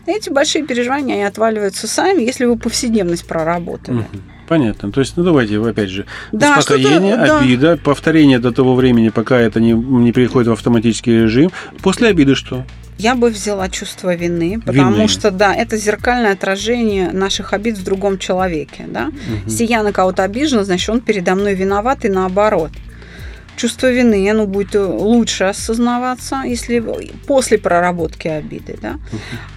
Эти 0.07 0.29
большие 0.29 0.65
переживания, 0.65 1.15
они 1.15 1.23
отваливаются 1.23 1.87
сами, 1.87 2.23
если 2.23 2.45
вы 2.45 2.57
повседневность 2.57 3.27
проработали. 3.27 3.99
Угу. 3.99 4.36
Понятно. 4.47 4.91
То 4.91 5.01
есть, 5.01 5.17
ну 5.17 5.23
давайте, 5.23 5.61
опять 5.61 5.89
же, 5.89 6.05
да, 6.31 6.57
успокоение, 6.57 7.17
да. 7.17 7.39
обида, 7.39 7.77
повторение 7.77 8.39
до 8.39 8.51
того 8.51 8.75
времени, 8.75 9.09
пока 9.09 9.37
это 9.39 9.59
не, 9.59 9.73
не 9.73 10.11
переходит 10.13 10.47
в 10.47 10.53
автоматический 10.53 11.11
режим. 11.11 11.51
После 11.81 12.07
обиды 12.07 12.35
что? 12.35 12.63
Я 12.97 13.13
бы 13.13 13.29
взяла 13.29 13.69
чувство 13.69 14.15
вины, 14.15 14.59
потому 14.65 14.95
вины. 14.95 15.07
что, 15.07 15.29
да, 15.29 15.53
это 15.53 15.77
зеркальное 15.77 16.33
отражение 16.33 17.11
наших 17.11 17.53
обид 17.53 17.77
в 17.77 17.83
другом 17.83 18.17
человеке, 18.17 18.85
да. 18.87 19.07
Угу. 19.07 19.41
Если 19.45 19.65
я 19.65 19.83
на 19.83 19.91
кого-то 19.91 20.23
обижена, 20.23 20.63
значит, 20.63 20.89
он 20.89 21.01
передо 21.01 21.35
мной 21.35 21.53
виноват 21.53 22.05
и 22.05 22.09
наоборот 22.09 22.71
чувство 23.57 23.91
вины, 23.91 24.29
оно 24.29 24.45
будет 24.45 24.75
э, 24.75 24.79
лучше 24.79 25.45
осознаваться, 25.45 26.43
если 26.45 26.79
после 27.25 27.57
проработки 27.57 28.27
обиды. 28.27 28.77
Да? 28.81 28.99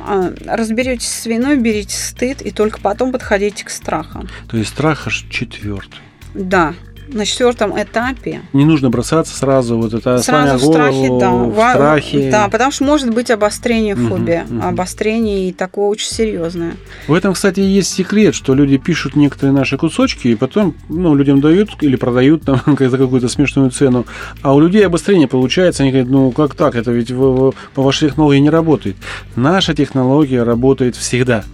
Угу. 0.00 0.34
Разберетесь 0.46 1.08
с 1.08 1.26
виной, 1.26 1.56
берите 1.58 1.96
стыд 1.96 2.42
и 2.42 2.50
только 2.50 2.80
потом 2.80 3.12
подходите 3.12 3.64
к 3.64 3.70
страхам. 3.70 4.28
То 4.48 4.56
есть 4.56 4.70
страх 4.70 5.06
аж 5.06 5.26
четвертый. 5.30 6.00
Да, 6.34 6.74
на 7.14 7.24
четвертом 7.24 7.80
этапе. 7.80 8.42
Не 8.52 8.64
нужно 8.64 8.90
бросаться 8.90 9.36
сразу 9.36 9.78
вот 9.78 9.94
это 9.94 10.18
сразу 10.18 10.56
в 10.56 10.72
страхе, 10.72 11.08
да, 11.18 11.30
в 11.32 11.52
страхе. 11.52 12.30
Да, 12.30 12.48
потому 12.48 12.70
что 12.70 12.84
может 12.84 13.12
быть 13.14 13.30
обострение 13.30 13.94
фобии, 13.94 14.44
угу, 14.46 14.58
угу. 14.58 14.66
обострение 14.66 15.48
и 15.48 15.52
такое 15.52 15.86
очень 15.86 16.10
серьезное. 16.10 16.74
В 17.06 17.14
этом, 17.14 17.34
кстати, 17.34 17.60
есть 17.60 17.92
секрет, 17.92 18.34
что 18.34 18.54
люди 18.54 18.76
пишут 18.78 19.16
некоторые 19.16 19.52
наши 19.52 19.76
кусочки 19.76 20.28
и 20.28 20.34
потом, 20.34 20.74
ну, 20.88 21.14
людям 21.14 21.40
дают 21.40 21.70
или 21.80 21.96
продают 21.96 22.42
там 22.42 22.60
за 22.78 22.98
какую-то 22.98 23.28
смешную 23.28 23.70
цену, 23.70 24.06
а 24.42 24.54
у 24.54 24.60
людей 24.60 24.86
обострение 24.86 25.28
получается, 25.28 25.82
они 25.82 25.92
говорят, 25.92 26.10
ну 26.10 26.30
как 26.30 26.54
так, 26.54 26.74
это 26.74 26.90
ведь 26.90 27.08
по 27.08 27.52
вашей 27.82 28.08
технологии 28.08 28.40
не 28.40 28.50
работает. 28.50 28.96
Наша 29.36 29.74
технология 29.74 30.42
работает 30.42 30.96
всегда. 30.96 31.44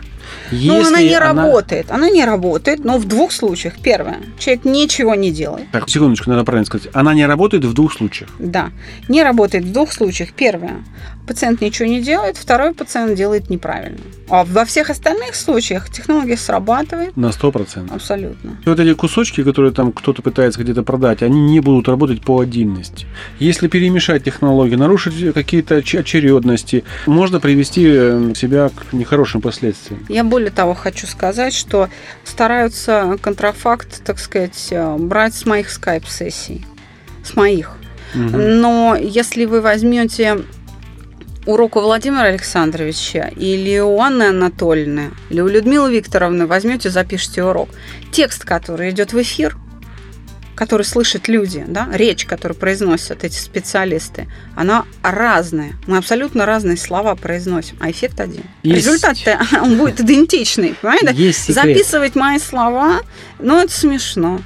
Но 0.52 0.86
она 0.86 1.02
не 1.02 1.18
работает. 1.18 1.90
Она 1.90 2.10
не 2.10 2.24
работает, 2.24 2.84
но 2.84 2.98
в 2.98 3.04
двух 3.06 3.32
случаях. 3.32 3.74
Первое. 3.82 4.18
Человек 4.38 4.64
ничего 4.64 5.14
не 5.14 5.30
делает. 5.30 5.70
Так, 5.72 5.88
секундочку, 5.88 6.30
надо 6.30 6.44
правильно 6.44 6.66
сказать. 6.66 6.88
Она 6.92 7.14
не 7.14 7.26
работает 7.26 7.64
в 7.64 7.72
двух 7.72 7.92
случаях. 7.92 8.30
Да. 8.38 8.70
Не 9.08 9.22
работает 9.22 9.64
в 9.64 9.72
двух 9.72 9.92
случаях. 9.92 10.32
Первое. 10.32 10.84
Пациент 11.26 11.60
ничего 11.60 11.88
не 11.88 12.00
делает. 12.00 12.36
Второй 12.36 12.72
пациент 12.72 13.16
делает 13.16 13.50
неправильно. 13.50 13.98
А 14.28 14.44
во 14.44 14.64
всех 14.64 14.90
остальных 14.90 15.34
случаях 15.34 15.90
технология 15.90 16.36
срабатывает. 16.36 17.16
На 17.16 17.26
100%. 17.26 17.94
Абсолютно. 17.94 18.58
Вот 18.64 18.78
эти 18.78 18.94
кусочки, 18.94 19.42
которые 19.42 19.72
там 19.72 19.92
кто-то 19.92 20.22
пытается 20.22 20.60
где-то 20.60 20.82
продать, 20.82 21.22
они 21.22 21.40
не 21.40 21.60
будут 21.60 21.88
работать 21.88 22.22
по 22.22 22.40
отдельности. 22.40 23.06
Если 23.38 23.68
перемешать 23.68 24.24
технологии, 24.24 24.76
нарушить 24.76 25.34
какие-то 25.34 25.78
оч- 25.78 25.98
очередности, 25.98 26.84
можно 27.06 27.40
привести 27.40 27.84
э, 27.86 28.32
себя 28.36 28.68
к 28.68 28.92
нехорошим 28.92 29.40
последствиям. 29.40 30.04
Я 30.08 30.24
более 30.24 30.50
того 30.50 30.74
хочу 30.74 31.06
сказать, 31.06 31.54
что 31.54 31.88
стараются 32.24 33.16
контрафакт, 33.20 34.04
так 34.04 34.18
сказать, 34.18 34.68
э, 34.70 34.96
брать 34.96 35.34
с 35.34 35.44
моих 35.44 35.70
скайп-сессий. 35.70 36.64
С 37.24 37.34
моих. 37.34 37.72
Мгм. 38.14 38.60
Но 38.60 38.96
если 39.00 39.44
вы 39.44 39.60
возьмете 39.60 40.38
урок 41.46 41.76
у 41.76 41.80
Владимира 41.80 42.22
Александровича 42.24 43.30
или 43.36 43.78
у 43.78 43.98
Анны 44.00 44.24
Анатольевны, 44.24 45.10
или 45.30 45.40
у 45.40 45.48
Людмилы 45.48 45.94
Викторовны, 45.96 46.46
возьмете, 46.46 46.90
запишите 46.90 47.42
урок. 47.44 47.68
Текст, 48.12 48.44
который 48.44 48.90
идет 48.90 49.12
в 49.12 49.22
эфир, 49.22 49.56
который 50.54 50.82
слышат 50.84 51.28
люди, 51.28 51.64
да, 51.68 51.86
речь, 51.92 52.24
которую 52.24 52.58
произносят 52.58 53.24
эти 53.24 53.36
специалисты, 53.38 54.26
она 54.54 54.84
разная. 55.02 55.72
Мы 55.86 55.98
абсолютно 55.98 56.46
разные 56.46 56.76
слова 56.78 57.14
произносим, 57.14 57.76
а 57.78 57.90
эффект 57.90 58.20
один. 58.20 58.42
Есть- 58.62 58.86
Результат-то 58.86 59.38
он 59.62 59.76
будет 59.76 60.00
идентичный, 60.00 60.74
понимаете? 60.80 61.12
Есть 61.14 61.40
секрет. 61.44 61.56
Записывать 61.56 62.14
мои 62.16 62.38
слова, 62.38 63.00
ну, 63.38 63.60
это 63.60 63.72
смешно. 63.72 64.40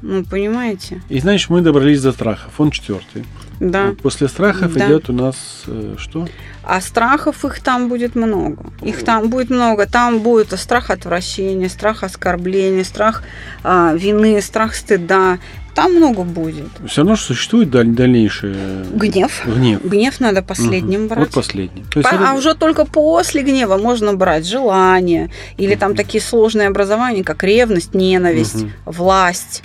Ну, 0.00 0.24
понимаете? 0.24 1.00
И 1.08 1.20
знаешь, 1.20 1.48
мы 1.48 1.60
добрались 1.60 2.00
до 2.02 2.12
страхов. 2.12 2.52
Он 2.58 2.70
четвертый. 2.72 3.24
Да. 3.70 3.94
После 4.02 4.28
страхов 4.28 4.74
Да. 4.74 4.86
идет 4.86 5.08
у 5.08 5.12
нас 5.12 5.36
э, 5.68 5.94
что? 5.96 6.26
А 6.64 6.80
страхов 6.80 7.44
их 7.44 7.60
там 7.60 7.88
будет 7.88 8.16
много. 8.16 8.56
Их 8.82 9.04
там 9.04 9.28
будет 9.28 9.50
много. 9.50 9.86
Там 9.86 10.18
будет 10.18 10.58
страх 10.58 10.90
отвращения, 10.90 11.68
страх 11.68 12.02
оскорбления, 12.02 12.82
страх 12.82 13.22
а, 13.62 13.94
вины, 13.94 14.40
страх 14.42 14.74
стыда. 14.74 15.38
Там 15.76 15.94
много 15.94 16.22
будет. 16.24 16.68
Все 16.88 17.02
равно 17.02 17.14
что 17.16 17.28
существует 17.28 17.70
даль- 17.70 17.94
дальнейший 17.94 18.52
э, 18.54 18.84
Гнев. 18.94 19.42
гнев. 19.46 19.80
Гнев 19.84 20.20
надо 20.20 20.42
последним 20.42 21.00
Мгм. 21.02 21.08
брать. 21.08 21.34
Вот 21.36 21.46
есть 21.54 21.54
А, 21.94 22.14
это- 22.16 22.30
а 22.30 22.34
уже 22.34 22.54
только 22.54 22.84
после 22.84 23.42
гнева 23.42 23.76
можно 23.78 24.12
брать 24.14 24.44
желание 24.46 25.30
или 25.56 25.76
там 25.76 25.90
Мгм. 25.90 25.96
такие 25.96 26.20
сложные 26.20 26.66
образования, 26.68 27.22
как 27.22 27.42
ревность, 27.44 27.94
ненависть, 27.94 28.62
Мгм. 28.62 28.72
власть. 28.86 29.62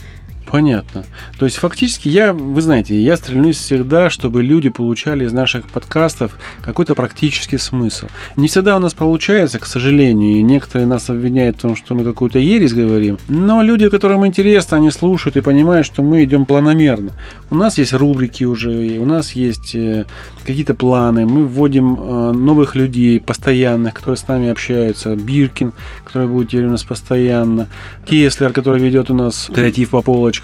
Понятно. 0.49 1.03
То 1.37 1.45
есть 1.45 1.57
фактически 1.57 2.07
я, 2.07 2.31
вы 2.31 2.61
знаете, 2.61 2.99
я 2.99 3.17
стремлюсь 3.17 3.57
всегда, 3.57 4.09
чтобы 4.09 4.41
люди 4.41 4.69
получали 4.69 5.25
из 5.25 5.33
наших 5.33 5.67
подкастов 5.67 6.37
какой-то 6.61 6.95
практический 6.95 7.57
смысл. 7.57 8.07
Не 8.37 8.47
всегда 8.47 8.77
у 8.77 8.79
нас 8.79 8.93
получается, 8.93 9.59
к 9.59 9.65
сожалению, 9.65 10.37
и 10.37 10.41
некоторые 10.41 10.87
нас 10.87 11.09
обвиняют 11.09 11.57
в 11.57 11.61
том, 11.61 11.75
что 11.75 11.95
мы 11.95 12.05
какую-то 12.05 12.39
ересь 12.39 12.73
говорим, 12.73 13.17
но 13.27 13.61
люди, 13.61 13.89
которым 13.89 14.25
интересно, 14.25 14.77
они 14.77 14.89
слушают 14.89 15.35
и 15.35 15.41
понимают, 15.41 15.85
что 15.85 16.01
мы 16.01 16.23
идем 16.23 16.45
планомерно. 16.45 17.11
У 17.49 17.55
нас 17.55 17.77
есть 17.77 17.93
рубрики 17.93 18.45
уже, 18.45 18.97
у 18.99 19.05
нас 19.05 19.33
есть 19.33 19.75
э, 19.75 20.05
какие-то 20.45 20.75
планы, 20.75 21.25
мы 21.25 21.45
вводим 21.45 21.97
э, 21.99 22.31
новых 22.31 22.75
людей 22.75 23.19
постоянных, 23.19 23.93
которые 23.93 24.17
с 24.17 24.27
нами 24.27 24.47
общаются, 24.49 25.15
Биркин, 25.15 25.73
который 26.05 26.27
будет 26.27 26.49
теперь 26.49 26.67
у 26.67 26.71
нас 26.71 26.83
постоянно, 26.83 27.67
Кеслер, 28.05 28.53
который 28.53 28.81
ведет 28.81 29.09
у 29.09 29.13
нас 29.13 29.49
креатив 29.53 29.89
по 29.89 30.01
полочкам, 30.01 30.36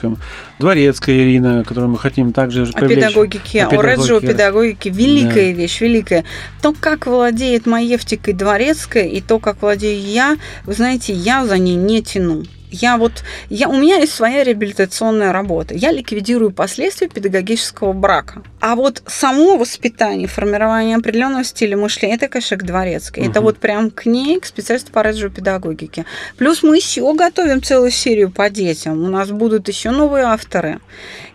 Дворецкая 0.59 1.15
Ирина, 1.17 1.63
которую 1.63 1.91
мы 1.91 1.97
хотим 1.99 2.33
также 2.33 2.63
О 2.63 2.71
привлечь. 2.71 2.97
педагогике, 2.97 3.63
О 3.63 3.67
о 3.67 3.81
Реджио 3.81 4.19
педагогике. 4.19 4.27
педагогике. 4.27 4.89
Великая 4.89 5.51
вещь, 5.53 5.81
великая. 5.81 6.23
То, 6.61 6.73
как 6.79 7.07
владеет 7.07 7.65
Маевтикой 7.65 8.33
Дворецкая, 8.33 9.05
и 9.05 9.21
то, 9.21 9.39
как 9.39 9.61
владею 9.61 10.01
я, 10.01 10.37
вы 10.65 10.73
знаете, 10.73 11.13
я 11.13 11.45
за 11.45 11.57
ней 11.57 11.75
не 11.75 12.01
тяну. 12.01 12.43
Я 12.73 12.97
вот, 12.97 13.23
я, 13.49 13.69
у 13.69 13.77
меня 13.77 13.97
есть 13.97 14.13
своя 14.13 14.43
реабилитационная 14.43 15.31
работа. 15.31 15.75
Я 15.75 15.91
ликвидирую 15.91 16.51
последствия 16.51 17.07
педагогического 17.07 17.93
брака. 17.93 18.41
А 18.59 18.75
вот 18.75 19.03
само 19.05 19.57
воспитание, 19.57 20.27
формирование 20.27 20.97
определенного 20.97 21.43
стиля 21.43 21.77
мышления, 21.77 22.15
это, 22.15 22.27
конечно, 22.29 22.57
к 22.57 22.63
дворецкой. 22.63 23.27
Это 23.27 23.41
вот 23.41 23.59
прям 23.59 23.91
к 23.91 24.07
ней, 24.07 24.39
к 24.39 24.45
специалисту 24.45 24.91
по 24.91 25.03
реджио 25.03 25.29
педагогике. 25.29 26.05
Плюс 26.37 26.63
мы 26.63 26.77
еще 26.77 27.13
готовим 27.13 27.61
целую 27.61 27.91
серию 27.91 28.31
по 28.31 28.49
детям. 28.49 29.03
У 29.03 29.07
нас 29.07 29.29
будут 29.29 29.67
еще 29.67 29.91
новые 29.91 30.25
авторы. 30.25 30.79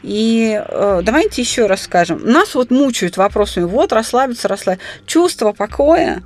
И 0.03 0.61
э, 0.61 1.01
давайте 1.05 1.43
еще 1.43 1.67
раз 1.67 1.83
скажем. 1.83 2.21
Нас 2.25 2.57
вот 2.57 2.73
мучают 2.73 3.17
вопросами, 3.17 3.65
вот 3.65 3.93
расслабиться, 3.93 4.49
расслабиться. 4.49 4.85
Чувство 5.07 5.53
покоя, 5.53 6.23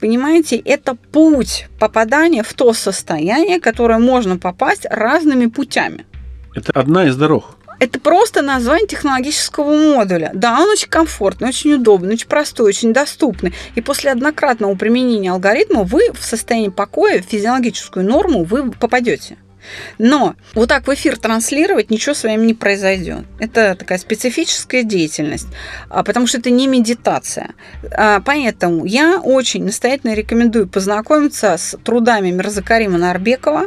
понимаете, 0.00 0.56
это 0.56 0.94
путь 0.94 1.66
попадания 1.80 2.44
в 2.44 2.52
то 2.54 2.72
состояние, 2.72 3.58
которое 3.58 3.98
можно 3.98 4.38
попасть 4.38 4.51
разными 4.90 5.46
путями. 5.46 6.06
Это 6.54 6.72
одна 6.72 7.06
из 7.06 7.16
дорог. 7.16 7.56
Это 7.82 7.98
просто 7.98 8.42
название 8.42 8.86
технологического 8.86 9.72
модуля. 9.72 10.30
Да, 10.34 10.60
он 10.60 10.70
очень 10.70 10.88
комфортный, 10.88 11.48
очень 11.48 11.74
удобный, 11.74 12.14
очень 12.14 12.28
простой, 12.28 12.68
очень 12.68 12.92
доступный. 12.92 13.52
И 13.74 13.80
после 13.80 14.12
однократного 14.12 14.74
применения 14.76 15.32
алгоритма 15.32 15.82
вы 15.82 16.12
в 16.12 16.22
состоянии 16.24 16.68
покоя, 16.68 17.20
в 17.20 17.24
физиологическую 17.24 18.06
норму 18.06 18.44
вы 18.44 18.70
попадете. 18.70 19.36
Но 19.98 20.34
вот 20.54 20.68
так 20.68 20.86
в 20.86 20.94
эфир 20.94 21.18
транслировать 21.18 21.90
ничего 21.90 22.14
с 22.14 22.22
вами 22.24 22.44
не 22.46 22.54
произойдет. 22.54 23.24
Это 23.38 23.74
такая 23.74 23.98
специфическая 23.98 24.82
деятельность, 24.82 25.48
а, 25.88 26.02
потому 26.02 26.26
что 26.26 26.38
это 26.38 26.50
не 26.50 26.66
медитация. 26.66 27.50
А, 27.90 28.20
Поэтому 28.20 28.84
я 28.86 29.20
очень 29.20 29.64
настоятельно 29.64 30.14
рекомендую 30.14 30.66
познакомиться 30.66 31.56
с 31.56 31.76
трудами 31.84 32.30
Мирзакарима 32.30 32.98
Нарбекова, 32.98 33.66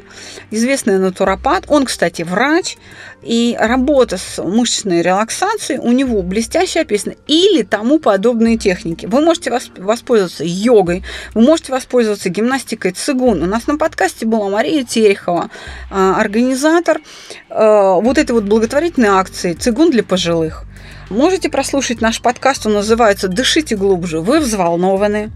известный 0.50 0.98
натуропат. 0.98 1.66
Он, 1.68 1.86
кстати, 1.86 2.24
врач, 2.24 2.78
и 3.26 3.58
работа 3.60 4.18
с 4.18 4.42
мышечной 4.42 5.02
релаксацией 5.02 5.80
у 5.80 5.92
него 5.92 6.22
блестяще 6.22 6.82
описана. 6.82 7.16
Или 7.28 7.64
тому 7.64 8.00
подобные 8.00 8.58
техники. 8.58 9.08
Вы 9.08 9.22
можете 9.22 9.50
восп- 9.50 9.82
воспользоваться 9.82 10.44
йогой, 10.46 11.04
вы 11.34 11.42
можете 11.42 11.72
воспользоваться 11.72 12.30
гимнастикой 12.30 12.92
цигун. 12.92 13.42
У 13.42 13.46
нас 13.48 13.66
на 13.68 13.78
подкасте 13.78 14.26
была 14.26 14.48
Мария 14.50 14.84
Терехова, 14.84 15.50
а, 15.90 16.20
организатор 16.20 17.02
а, 17.50 17.96
вот 17.96 18.18
этой 18.20 18.34
вот 18.34 18.44
благотворительной 18.44 19.10
акции 19.10 19.54
«Цигун 19.54 19.90
для 19.90 20.04
пожилых». 20.04 20.64
Можете 21.10 21.50
прослушать 21.50 22.02
наш 22.02 22.22
подкаст, 22.22 22.66
он 22.66 22.74
называется 22.74 23.28
«Дышите 23.28 23.76
глубже, 23.76 24.22
вы 24.22 24.40
взволнованы». 24.40 25.32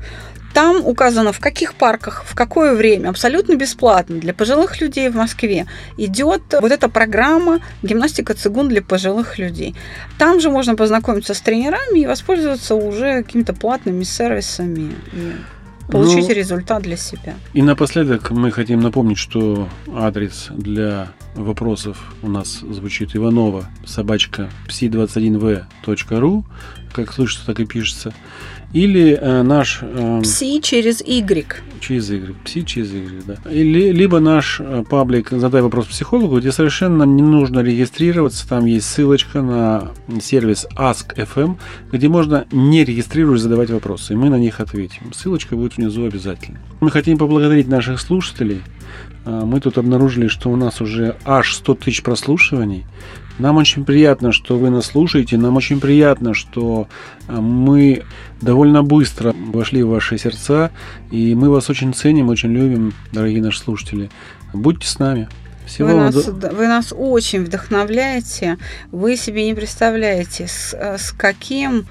Там 0.54 0.86
указано, 0.86 1.32
в 1.32 1.40
каких 1.40 1.76
парках, 1.76 2.24
в 2.26 2.36
какое 2.36 2.74
время, 2.74 3.10
абсолютно 3.10 3.56
бесплатно 3.56 4.18
для 4.18 4.34
пожилых 4.34 4.82
людей 4.82 5.10
в 5.10 5.16
Москве 5.16 5.68
идет 5.98 6.42
вот 6.60 6.72
эта 6.72 6.90
программа 6.90 7.60
«Гимнастика 7.84 8.34
цигун 8.34 8.70
для 8.70 8.82
пожилых 8.82 9.38
людей». 9.38 9.76
Там 10.18 10.40
же 10.40 10.50
можно 10.50 10.76
познакомиться 10.76 11.34
с 11.34 11.42
тренерами 11.42 12.00
и 12.00 12.08
воспользоваться 12.08 12.76
уже 12.76 13.24
какими-то 13.24 13.54
платными 13.54 14.04
сервисами 14.04 14.94
и 15.14 15.34
получить 15.92 16.28
Ну, 16.28 16.34
результат 16.34 16.84
для 16.84 16.98
себя. 16.98 17.34
И 17.54 17.62
напоследок 17.62 18.32
мы 18.32 18.52
хотим 18.52 18.80
напомнить, 18.80 19.18
что 19.18 19.68
адрес 19.94 20.48
для 20.52 21.08
вопросов 21.36 22.14
у 22.22 22.30
нас 22.30 22.60
звучит 22.60 23.16
Иванова, 23.16 23.66
собачка 23.86 24.50
psi21v.ru, 24.68 26.44
как 26.94 27.14
слышится, 27.14 27.46
так 27.46 27.60
и 27.60 27.66
пишется. 27.66 28.14
Или 28.74 29.18
э, 29.20 29.42
наш 29.42 29.80
э, 29.82 30.22
Пси 30.22 30.62
через 30.62 31.02
Y. 31.02 31.64
через 31.80 32.12
игры, 32.12 32.36
пси 32.44 32.66
через 32.66 32.94
игры, 32.94 33.22
да. 33.26 33.52
Или, 33.52 33.92
либо 33.92 34.20
наш 34.20 34.60
э, 34.60 34.84
паблик 34.88 35.32
«Задай 35.32 35.62
вопрос 35.62 35.88
психологу», 35.88 36.40
где 36.40 36.52
совершенно 36.52 37.04
не 37.04 37.24
нужно 37.24 37.62
регистрироваться, 37.62 38.48
там 38.48 38.66
есть 38.66 38.88
ссылочка 38.88 39.42
на 39.42 39.92
сервис 40.22 40.68
Ask.fm, 40.76 41.58
где 41.92 42.10
можно 42.10 42.46
не 42.52 42.86
регистрируясь 42.86 43.42
задавать 43.42 43.72
вопросы, 43.72 44.14
и 44.14 44.16
мы 44.16 44.30
на 44.30 44.38
них 44.38 44.60
ответим. 44.60 45.14
Ссылочка 45.14 45.56
будет 45.56 45.78
внизу 45.78 46.06
обязательно. 46.06 46.60
Мы 46.80 46.92
хотим 46.92 47.18
поблагодарить 47.18 47.68
наших 47.68 48.00
слушателей. 48.00 48.62
А, 49.30 49.46
Мы 49.46 49.60
тут 49.60 49.78
обнаружили, 49.78 50.28
что 50.28 50.50
у 50.50 50.56
нас 50.56 50.82
уже 50.82 51.16
аж 51.24 51.54
100 51.54 51.76
тысяч 51.76 52.02
прослушиваний. 52.02 52.86
Нам 53.38 53.58
очень 53.58 53.86
приятно, 53.86 54.32
что 54.32 54.58
вы 54.58 54.70
нас 54.70 54.88
слушаете. 54.88 55.38
Нам 55.38 55.56
очень 55.56 55.80
приятно, 55.80 56.34
что 56.34 56.88
а, 57.28 57.40
мы 57.40 58.04
довольно 58.42 58.82
быстро 58.82 59.34
вошли 59.34 59.84
в 59.84 59.90
ваши 59.90 60.18
сердца. 60.18 60.72
И 61.12 61.36
мы 61.36 61.50
вас 61.50 61.70
очень 61.70 61.94
ценим, 61.94 62.30
очень 62.30 62.52
любим, 62.52 62.94
дорогие 63.12 63.42
наши 63.42 63.60
слушатели. 63.60 64.10
Будьте 64.52 64.88
с 64.88 64.98
нами. 64.98 65.30
Всего 65.68 65.90
Вы 65.90 65.96
нас, 65.96 66.26
до- 66.26 66.50
вы 66.50 66.68
нас 66.68 66.92
очень 66.98 67.46
вдохновляете. 67.46 68.58
Вы 68.92 69.16
себе 69.16 69.46
не 69.46 69.54
представляете, 69.54 70.48
с, 70.48 70.74
с 70.74 71.12
каким 71.12 71.86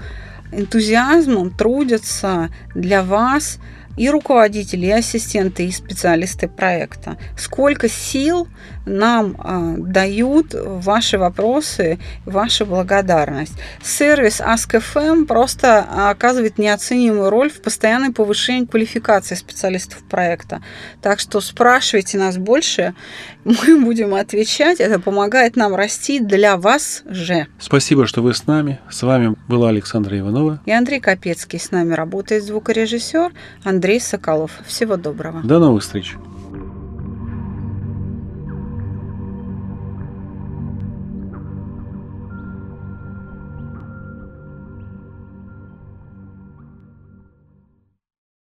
энтузиазмом 0.51 1.51
трудятся 1.51 2.49
для 2.75 3.01
вас 3.03 3.59
и 3.99 4.09
руководители, 4.09 4.85
и 4.85 4.91
ассистенты, 4.91 5.65
и 5.65 5.71
специалисты 5.71 6.47
проекта. 6.47 7.17
Сколько 7.37 7.89
сил 7.89 8.47
нам 8.85 9.35
э, 9.37 9.75
дают 9.79 10.55
ваши 10.55 11.17
вопросы, 11.17 11.99
ваша 12.25 12.65
благодарность. 12.65 13.53
Сервис 13.81 14.41
Ask.fm 14.41 15.25
просто 15.25 15.85
оказывает 16.09 16.57
неоценимую 16.57 17.29
роль 17.29 17.49
в 17.49 17.61
постоянной 17.61 18.11
повышении 18.11 18.65
квалификации 18.65 19.35
специалистов 19.35 20.03
проекта. 20.03 20.61
Так 21.01 21.19
что 21.19 21.41
спрашивайте 21.41 22.17
нас 22.17 22.37
больше, 22.37 22.93
мы 23.43 23.81
будем 23.83 24.15
отвечать. 24.15 24.79
Это 24.79 24.99
помогает 24.99 25.55
нам 25.55 25.75
расти 25.75 26.19
для 26.19 26.57
вас 26.57 27.03
же. 27.05 27.47
Спасибо, 27.59 28.05
что 28.07 28.21
вы 28.21 28.33
с 28.33 28.47
нами. 28.47 28.79
С 28.89 29.03
вами 29.03 29.35
была 29.47 29.69
Александра 29.69 30.17
Иванова. 30.17 30.61
И 30.65 30.71
Андрей 30.71 30.99
Капецкий. 30.99 31.59
С 31.59 31.71
нами 31.71 31.93
работает 31.93 32.43
звукорежиссер 32.43 33.31
Андрей 33.63 33.99
Соколов. 33.99 34.51
Всего 34.65 34.97
доброго. 34.97 35.41
До 35.43 35.59
новых 35.59 35.83
встреч. 35.83 36.15